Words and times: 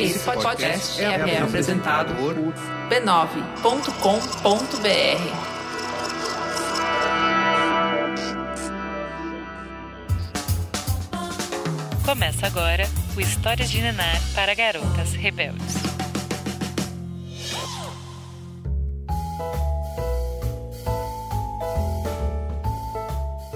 Esse 0.00 0.20
podcast 0.20 1.02
é, 1.02 1.06
é 1.06 1.42
apresentado 1.42 2.14
por 2.14 2.34
b9.com.br. 2.88 3.88
Começa 12.04 12.46
agora 12.46 12.88
o 13.16 13.20
Histórias 13.20 13.68
de 13.68 13.82
Ninar 13.82 14.20
para 14.36 14.54
Garotas 14.54 15.14
Rebeldes. 15.14 15.74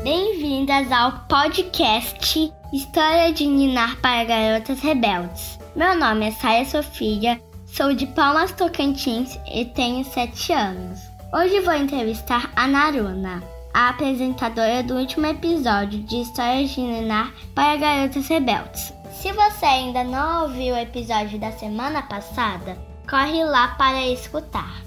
Bem-vindas 0.02 0.90
ao 0.90 1.20
podcast 1.28 2.52
História 2.72 3.32
de 3.32 3.46
Ninar 3.46 3.96
para 4.00 4.24
Garotas 4.24 4.80
Rebeldes. 4.80 5.61
Meu 5.74 5.96
nome 5.96 6.28
é 6.28 6.30
Saia 6.32 6.66
Sofia, 6.66 7.40
sou 7.64 7.94
de 7.94 8.06
Palmas 8.08 8.52
Tocantins 8.52 9.38
e 9.50 9.64
tenho 9.64 10.04
7 10.04 10.52
anos. 10.52 11.00
Hoje 11.32 11.60
vou 11.60 11.72
entrevistar 11.72 12.52
a 12.54 12.68
Naruna 12.68 13.42
a 13.72 13.88
apresentadora 13.88 14.82
do 14.82 14.96
último 14.96 15.24
episódio 15.24 16.02
de 16.02 16.20
Histórias 16.20 16.68
de 16.72 16.82
Ninar 16.82 17.32
para 17.54 17.78
Garotas 17.78 18.28
Rebeldes. 18.28 18.92
Se 19.14 19.32
você 19.32 19.64
ainda 19.64 20.04
não 20.04 20.42
ouviu 20.42 20.74
o 20.74 20.78
episódio 20.78 21.38
da 21.38 21.50
semana 21.52 22.02
passada, 22.02 22.76
corre 23.08 23.42
lá 23.42 23.68
para 23.68 24.06
escutar. 24.08 24.82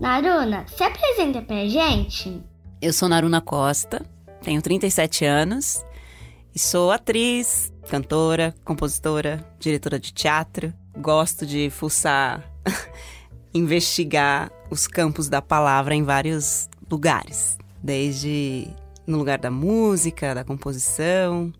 Naruna, 0.00 0.64
se 0.74 0.82
apresenta 0.82 1.42
pra 1.42 1.68
gente. 1.68 2.42
Eu 2.80 2.94
sou 2.94 3.10
Naruna 3.10 3.42
Costa, 3.42 4.00
tenho 4.42 4.62
37 4.62 5.26
anos 5.26 5.84
e 6.54 6.58
sou 6.58 6.90
atriz, 6.90 7.72
cantora, 7.88 8.54
compositora, 8.64 9.44
diretora 9.58 9.98
de 9.98 10.12
teatro. 10.12 10.72
Gosto 10.96 11.46
de 11.46 11.70
fuçar 11.70 12.42
investigar 13.54 14.50
os 14.70 14.86
campos 14.86 15.28
da 15.28 15.40
palavra 15.40 15.94
em 15.94 16.02
vários 16.02 16.68
lugares, 16.90 17.56
desde 17.82 18.68
no 19.06 19.18
lugar 19.18 19.38
da 19.38 19.50
música, 19.50 20.34
da 20.34 20.44
composição, 20.44 21.52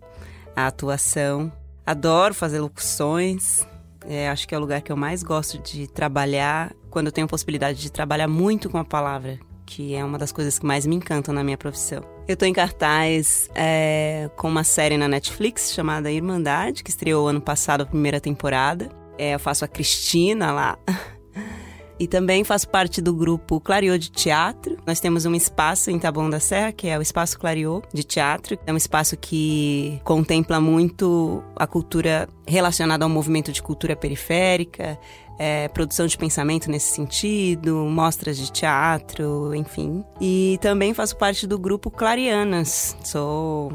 a 0.55 0.67
atuação. 0.67 1.51
Adoro 1.85 2.33
fazer 2.33 2.61
locuções. 2.61 3.67
É, 4.07 4.29
acho 4.29 4.47
que 4.47 4.53
é 4.53 4.57
o 4.57 4.61
lugar 4.61 4.81
que 4.81 4.91
eu 4.91 4.97
mais 4.97 5.23
gosto 5.23 5.57
de 5.59 5.87
trabalhar 5.87 6.73
quando 6.89 7.07
eu 7.07 7.11
tenho 7.11 7.25
a 7.25 7.29
possibilidade 7.29 7.81
de 7.81 7.91
trabalhar 7.91 8.27
muito 8.27 8.69
com 8.69 8.77
a 8.77 8.83
palavra, 8.83 9.39
que 9.73 9.95
é 9.95 10.05
uma 10.05 10.19
das 10.19 10.31
coisas 10.31 10.59
que 10.59 10.65
mais 10.67 10.85
me 10.85 10.95
encantam 10.95 11.33
na 11.33 11.43
minha 11.43 11.57
profissão. 11.57 12.03
Eu 12.27 12.33
estou 12.35 12.47
em 12.47 12.53
cartaz 12.53 13.49
é, 13.55 14.29
com 14.37 14.47
uma 14.47 14.63
série 14.63 14.97
na 14.97 15.07
Netflix 15.07 15.73
chamada 15.73 16.11
Irmandade, 16.11 16.83
que 16.83 16.91
estreou 16.91 17.27
ano 17.27 17.41
passado 17.41 17.81
a 17.81 17.85
primeira 17.85 18.19
temporada. 18.19 18.89
É, 19.17 19.33
eu 19.33 19.39
faço 19.39 19.65
a 19.65 19.67
Cristina 19.67 20.51
lá. 20.51 20.77
E 21.99 22.07
também 22.07 22.43
faço 22.43 22.67
parte 22.67 22.99
do 22.99 23.13
grupo 23.13 23.61
Clariô 23.61 23.97
de 23.97 24.09
Teatro. 24.09 24.77
Nós 24.85 24.99
temos 24.99 25.25
um 25.25 25.35
espaço 25.35 25.91
em 25.91 25.99
Taboão 25.99 26.29
da 26.29 26.39
Serra, 26.39 26.71
que 26.71 26.87
é 26.87 26.97
o 26.97 27.01
Espaço 27.01 27.39
Clariô 27.39 27.81
de 27.93 28.03
Teatro. 28.03 28.57
É 28.65 28.73
um 28.73 28.75
espaço 28.75 29.15
que 29.15 30.01
contempla 30.03 30.59
muito 30.59 31.43
a 31.55 31.67
cultura 31.67 32.27
relacionada 32.47 33.05
ao 33.05 33.09
movimento 33.09 33.51
de 33.53 33.61
cultura 33.61 33.95
periférica, 33.95 34.99
é, 35.37 35.67
produção 35.67 36.07
de 36.07 36.17
pensamento 36.17 36.69
nesse 36.69 36.93
sentido, 36.93 37.75
mostras 37.85 38.37
de 38.37 38.51
teatro, 38.51 39.53
enfim. 39.55 40.03
E 40.19 40.57
também 40.61 40.93
faço 40.93 41.15
parte 41.15 41.47
do 41.47 41.57
grupo 41.57 41.89
Clarianas. 41.89 42.95
Sou 43.03 43.71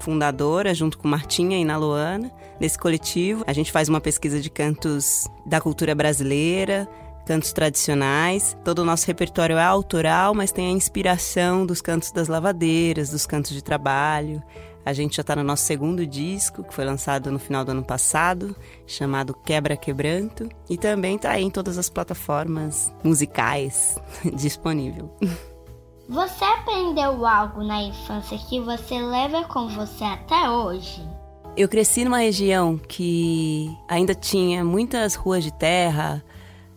fundadora, 0.00 0.74
junto 0.74 0.98
com 0.98 1.08
Martinha 1.08 1.58
e 1.58 1.64
na 1.64 1.76
Luana, 1.76 2.30
desse 2.60 2.78
coletivo. 2.78 3.44
A 3.46 3.52
gente 3.52 3.72
faz 3.72 3.88
uma 3.88 4.00
pesquisa 4.00 4.40
de 4.40 4.50
cantos 4.50 5.26
da 5.44 5.60
cultura 5.60 5.94
brasileira, 5.94 6.88
cantos 7.26 7.52
tradicionais. 7.52 8.56
Todo 8.64 8.80
o 8.80 8.84
nosso 8.84 9.06
repertório 9.06 9.56
é 9.56 9.62
autoral, 9.62 10.34
mas 10.34 10.52
tem 10.52 10.68
a 10.68 10.70
inspiração 10.70 11.66
dos 11.66 11.80
cantos 11.80 12.12
das 12.12 12.28
lavadeiras, 12.28 13.10
dos 13.10 13.26
cantos 13.26 13.52
de 13.52 13.62
trabalho. 13.62 14.42
A 14.86 14.92
gente 14.92 15.16
já 15.16 15.22
está 15.22 15.34
no 15.34 15.42
nosso 15.42 15.64
segundo 15.64 16.06
disco, 16.06 16.62
que 16.62 16.72
foi 16.72 16.84
lançado 16.84 17.28
no 17.32 17.40
final 17.40 17.64
do 17.64 17.72
ano 17.72 17.82
passado, 17.82 18.54
chamado 18.86 19.34
Quebra 19.34 19.76
Quebranto, 19.76 20.48
e 20.70 20.78
também 20.78 21.16
está 21.16 21.40
em 21.40 21.50
todas 21.50 21.76
as 21.76 21.90
plataformas 21.90 22.94
musicais 23.02 23.98
disponível. 24.32 25.10
Você 26.08 26.44
aprendeu 26.44 27.26
algo 27.26 27.64
na 27.64 27.82
infância 27.82 28.38
que 28.38 28.60
você 28.60 29.00
leva 29.00 29.42
com 29.42 29.66
você 29.66 30.04
até 30.04 30.48
hoje? 30.48 31.04
Eu 31.56 31.68
cresci 31.68 32.04
numa 32.04 32.18
região 32.18 32.78
que 32.78 33.76
ainda 33.88 34.14
tinha 34.14 34.64
muitas 34.64 35.16
ruas 35.16 35.42
de 35.42 35.52
terra, 35.52 36.22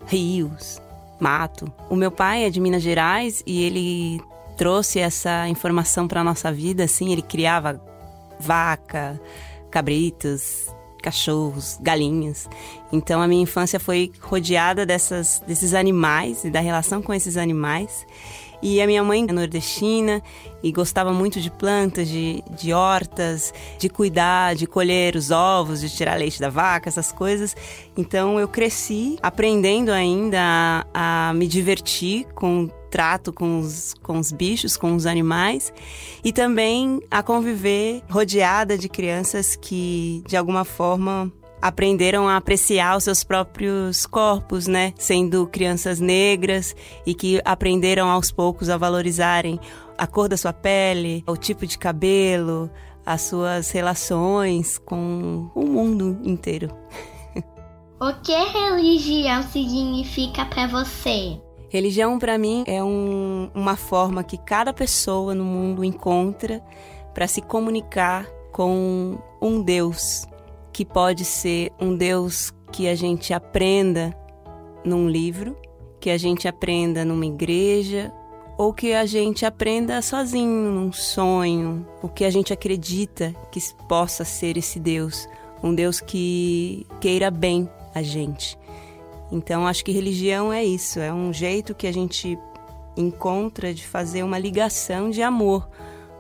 rios, 0.08 0.81
mato. 1.19 1.72
O 1.88 1.96
meu 1.96 2.09
pai 2.09 2.46
é 2.46 2.50
de 2.50 2.59
Minas 2.59 2.81
Gerais 2.81 3.44
e 3.46 3.64
ele 3.64 4.19
trouxe 4.58 4.98
essa 4.98 5.48
informação 5.48 6.08
para 6.08 6.24
nossa 6.24 6.52
vida, 6.52 6.86
assim, 6.86 7.12
ele 7.12 7.22
criava 7.22 7.80
vaca, 8.39 9.19
cabritos, 9.69 10.67
cachorros, 11.01 11.77
galinhas. 11.81 12.50
Então 12.91 13.22
a 13.22 13.27
minha 13.27 13.44
infância 13.44 13.79
foi 13.79 14.11
rodeada 14.19 14.85
dessas, 14.85 15.41
desses 15.45 15.73
animais 15.73 16.44
e 16.44 16.50
da 16.50 16.59
relação 16.59 17.01
com 17.01 17.13
esses 17.13 17.38
animais. 17.38 18.05
E 18.61 18.81
a 18.81 18.88
minha 18.88 19.03
mãe 19.03 19.25
é 19.27 19.31
nordestina 19.31 20.22
e 20.61 20.72
gostava 20.72 21.13
muito 21.13 21.39
de 21.39 21.50
plantas, 21.50 22.09
de, 22.09 22.44
de 22.51 22.73
hortas, 22.73 23.53
de 23.77 23.88
cuidar, 23.88 24.53
de 24.53 24.67
colher 24.67 25.16
os 25.16 25.31
ovos, 25.31 25.79
de 25.79 25.89
tirar 25.89 26.16
leite 26.16 26.41
da 26.41 26.50
vaca, 26.50 26.89
essas 26.89 27.11
coisas. 27.11 27.55
Então 27.95 28.38
eu 28.38 28.47
cresci 28.47 29.17
aprendendo 29.21 29.91
ainda 29.91 30.39
a, 30.94 31.29
a 31.29 31.33
me 31.33 31.47
divertir 31.47 32.25
com 32.35 32.69
trato 32.89 33.31
com 33.31 33.59
os, 33.59 33.94
com 34.01 34.17
os 34.17 34.31
bichos, 34.31 34.75
com 34.75 34.95
os 34.95 35.06
animais 35.06 35.71
e 36.23 36.33
também 36.33 37.00
a 37.09 37.21
conviver 37.21 38.01
rodeada 38.09 38.77
de 38.77 38.89
crianças 38.89 39.56
que 39.56 40.23
de 40.27 40.35
alguma 40.35 40.66
forma 40.66 41.31
aprenderam 41.62 42.28
a 42.28 42.38
apreciar 42.38 42.97
os 42.97 43.03
seus 43.03 43.24
próprios 43.24 44.06
corpos, 44.06 44.68
né? 44.68 44.94
Sendo 44.97 45.47
crianças 45.47 46.00
negras 46.00 46.75
e 47.06 47.14
que 47.14 47.42
aprenderam 47.44 48.09
aos 48.09 48.31
poucos 48.31 48.70
a 48.70 48.78
valorizarem 48.78 49.59
a 49.98 50.08
cor 50.08 50.30
da 50.30 50.38
sua 50.38 50.53
pele, 50.53 51.24
o 51.28 51.36
tipo 51.36 51.68
de 51.68 51.78
cabelo, 51.78 52.69
as 53.06 53.22
suas 53.24 53.72
relações 53.72 54.78
com 54.78 55.50
o 55.53 55.66
mundo 55.66 56.19
inteiro. 56.24 56.69
O 58.02 58.14
que 58.22 58.34
religião 58.34 59.44
significa 59.44 60.46
para 60.46 60.68
você? 60.68 61.38
Religião 61.69 62.18
para 62.18 62.38
mim 62.38 62.64
é 62.66 62.81
um, 62.81 63.52
uma 63.53 63.75
forma 63.75 64.24
que 64.24 64.38
cada 64.38 64.72
pessoa 64.72 65.36
no 65.36 65.44
mundo 65.44 65.84
encontra 65.84 66.64
para 67.14 67.28
se 67.28 67.42
comunicar 67.42 68.25
com 68.53 69.19
um 69.42 69.62
Deus 69.62 70.25
que 70.79 70.85
pode 70.85 71.25
ser 71.25 71.73
um 71.78 71.94
Deus 71.94 72.53
que 72.72 72.88
a 72.88 72.95
gente 72.95 73.34
aprenda 73.34 74.16
num 74.81 75.09
livro, 75.09 75.57
que 76.00 76.09
a 76.09 76.17
gente 76.17 76.47
aprenda 76.47 77.03
numa 77.03 77.25
igreja, 77.25 78.09
ou 78.57 78.73
que 78.73 78.94
a 78.94 79.06
gente 79.06 79.45
aprenda 79.45 80.01
sozinho, 80.01 80.72
num 80.72 80.94
sonho, 80.94 81.85
o 82.01 82.07
que 82.07 82.23
a 82.23 82.29
gente 82.29 82.53
acredita 82.53 83.35
que 83.51 83.59
possa 83.89 84.23
ser 84.23 84.56
esse 84.56 84.79
Deus, 84.79 85.28
um 85.62 85.75
Deus 85.75 86.00
que 86.00 86.88
queira 87.01 87.29
bem 87.29 87.69
a 87.94 88.01
gente. 88.01 88.57
Então 89.29 89.68
acho 89.68 89.84
que 89.84 89.91
religião 89.91 90.53
é 90.53 90.63
isso, 90.63 90.97
é 91.01 91.13
um 91.13 91.34
jeito 91.34 91.75
que 91.75 91.88
a 91.88 91.94
gente 91.94 92.39
encontra 92.95 93.73
de 93.73 93.85
fazer 93.85 94.23
uma 94.23 94.39
ligação 94.39 95.09
de 95.09 95.22
amor 95.22 95.68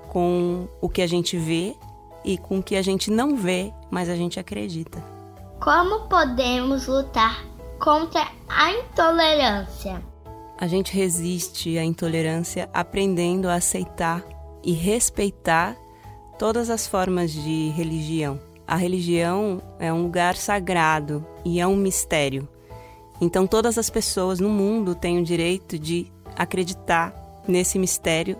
com 0.09 0.67
o 0.81 0.89
que 0.89 1.01
a 1.01 1.07
gente 1.07 1.37
vê 1.37 1.77
e 2.23 2.37
com 2.37 2.59
o 2.59 2.63
que 2.63 2.75
a 2.75 2.81
gente 2.81 3.09
não 3.09 3.35
vê, 3.35 3.71
mas 3.89 4.09
a 4.09 4.15
gente 4.15 4.39
acredita. 4.39 5.03
Como 5.59 6.07
podemos 6.07 6.87
lutar 6.87 7.45
contra 7.79 8.27
a 8.47 8.71
intolerância? 8.71 10.01
A 10.57 10.67
gente 10.67 10.93
resiste 10.93 11.77
à 11.77 11.83
intolerância 11.83 12.69
aprendendo 12.73 13.47
a 13.47 13.55
aceitar 13.55 14.23
e 14.63 14.73
respeitar 14.73 15.75
todas 16.37 16.69
as 16.69 16.87
formas 16.87 17.31
de 17.31 17.69
religião. 17.69 18.39
A 18.67 18.75
religião 18.75 19.61
é 19.79 19.91
um 19.91 20.03
lugar 20.03 20.35
sagrado 20.35 21.25
e 21.43 21.59
é 21.59 21.65
um 21.65 21.75
mistério. 21.75 22.47
Então, 23.21 23.47
todas 23.47 23.77
as 23.77 23.89
pessoas 23.89 24.39
no 24.39 24.49
mundo 24.49 24.95
têm 24.95 25.19
o 25.19 25.23
direito 25.23 25.77
de 25.77 26.11
acreditar 26.37 27.13
nesse 27.47 27.79
mistério 27.79 28.37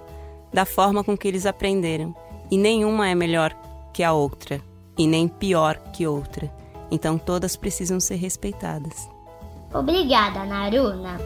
da 0.54 0.66
forma 0.66 1.04
com 1.04 1.18
que 1.18 1.28
eles 1.28 1.46
aprenderam. 1.46 2.16
E 2.52 2.58
nenhuma 2.58 3.10
é 3.10 3.16
melhor 3.16 3.54
que 4.00 4.04
a 4.04 4.14
outra 4.14 4.62
e 4.98 5.06
nem 5.06 5.28
pior 5.28 5.78
que 5.92 6.08
outra. 6.08 6.50
Então 6.90 7.18
todas 7.18 7.58
precisam 7.58 8.00
ser 8.00 8.16
respeitadas. 8.16 9.10
Obrigada, 9.74 10.46
Naruna. 10.46 11.18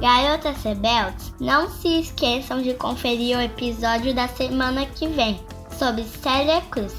Garotas 0.00 0.62
Rebeldes, 0.62 1.34
não 1.38 1.68
se 1.68 2.00
esqueçam 2.00 2.62
de 2.62 2.72
conferir 2.72 3.36
o 3.36 3.42
episódio 3.42 4.14
da 4.14 4.28
semana 4.28 4.86
que 4.86 5.06
vem 5.08 5.38
sobre 5.78 6.04
Célia 6.04 6.62
Cruz, 6.70 6.94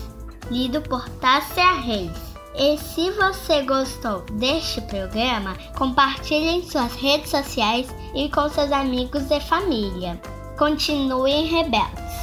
lido 0.52 0.84
por 0.84 1.10
Tássia 1.20 1.74
Reis. 1.82 2.25
E 2.58 2.78
se 2.78 3.12
você 3.12 3.64
gostou 3.64 4.22
deste 4.32 4.80
programa, 4.84 5.58
compartilhe 5.78 6.48
em 6.48 6.64
suas 6.64 6.94
redes 6.96 7.30
sociais 7.30 7.94
e 8.16 8.30
com 8.30 8.48
seus 8.48 8.72
amigos 8.72 9.30
e 9.30 9.42
família. 9.42 10.20
Continuem 10.58 11.48
rebeldes. 11.48 12.16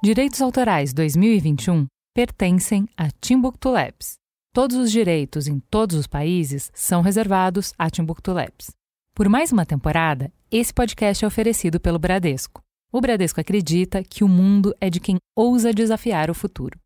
Direitos 0.00 0.40
Autorais 0.40 0.92
2021 0.92 1.86
pertencem 2.14 2.86
a 2.96 3.08
Timbuktu 3.20 3.70
Labs. 3.70 4.14
Todos 4.52 4.76
os 4.76 4.92
direitos 4.92 5.48
em 5.48 5.58
todos 5.58 5.96
os 5.96 6.06
países 6.06 6.70
são 6.72 7.02
reservados 7.02 7.72
a 7.76 7.90
Timbuktu 7.90 8.32
Labs. 8.32 8.70
Por 9.16 9.28
mais 9.28 9.50
uma 9.50 9.66
temporada, 9.66 10.32
esse 10.48 10.72
podcast 10.72 11.24
é 11.24 11.26
oferecido 11.26 11.80
pelo 11.80 11.98
Bradesco. 11.98 12.62
O 12.92 13.00
Bradesco 13.00 13.40
acredita 13.40 14.04
que 14.04 14.22
o 14.22 14.28
mundo 14.28 14.72
é 14.80 14.88
de 14.88 15.00
quem 15.00 15.16
ousa 15.36 15.72
desafiar 15.72 16.30
o 16.30 16.34
futuro, 16.34 16.78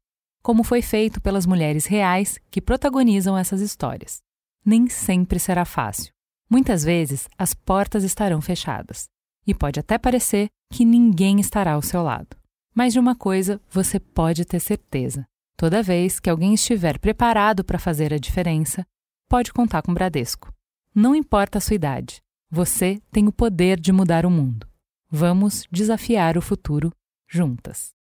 como 0.48 0.64
foi 0.64 0.80
feito 0.80 1.20
pelas 1.20 1.44
mulheres 1.44 1.84
reais 1.84 2.38
que 2.50 2.62
protagonizam 2.62 3.36
essas 3.36 3.60
histórias. 3.60 4.22
Nem 4.64 4.88
sempre 4.88 5.38
será 5.38 5.66
fácil. 5.66 6.10
Muitas 6.48 6.82
vezes 6.82 7.28
as 7.36 7.52
portas 7.52 8.02
estarão 8.02 8.40
fechadas 8.40 9.04
e 9.46 9.54
pode 9.54 9.78
até 9.78 9.98
parecer 9.98 10.48
que 10.72 10.86
ninguém 10.86 11.38
estará 11.38 11.72
ao 11.72 11.82
seu 11.82 12.02
lado. 12.02 12.34
Mas 12.74 12.94
de 12.94 12.98
uma 12.98 13.14
coisa 13.14 13.60
você 13.70 14.00
pode 14.00 14.46
ter 14.46 14.58
certeza: 14.58 15.26
toda 15.54 15.82
vez 15.82 16.18
que 16.18 16.30
alguém 16.30 16.54
estiver 16.54 16.98
preparado 16.98 17.62
para 17.62 17.78
fazer 17.78 18.14
a 18.14 18.18
diferença, 18.18 18.86
pode 19.28 19.52
contar 19.52 19.82
com 19.82 19.92
o 19.92 19.94
Bradesco. 19.94 20.50
Não 20.94 21.14
importa 21.14 21.58
a 21.58 21.60
sua 21.60 21.74
idade, 21.74 22.22
você 22.50 23.02
tem 23.12 23.28
o 23.28 23.32
poder 23.32 23.78
de 23.78 23.92
mudar 23.92 24.24
o 24.24 24.30
mundo. 24.30 24.66
Vamos 25.10 25.66
desafiar 25.70 26.38
o 26.38 26.42
futuro 26.42 26.90
juntas. 27.28 27.97